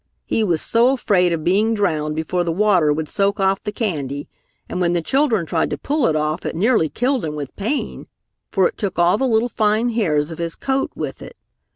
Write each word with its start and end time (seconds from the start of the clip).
He 0.25 0.43
was 0.43 0.63
so 0.63 0.93
afraid 0.93 1.31
of 1.31 1.43
being 1.43 1.75
drowned 1.75 2.15
before 2.15 2.43
the 2.43 2.51
water 2.51 2.91
would 2.91 3.07
soak 3.07 3.39
off 3.39 3.61
the 3.61 3.71
candy 3.71 4.27
and 4.67 4.81
when 4.81 4.93
the 4.93 5.01
children 5.03 5.45
tried 5.45 5.69
to 5.69 5.77
pull 5.77 6.07
it 6.07 6.15
off 6.15 6.43
it 6.43 6.55
nearly 6.55 6.89
killed 6.89 7.23
him 7.23 7.35
with 7.35 7.55
pain, 7.55 8.07
for 8.49 8.67
it 8.67 8.79
took 8.79 8.97
all 8.97 9.19
the 9.19 9.27
little 9.27 9.47
fine 9.47 9.89
hairs 9.91 10.31
of 10.31 10.39
his 10.39 10.55
coat 10.55 10.89
with 10.95 11.21
it. 11.21 11.37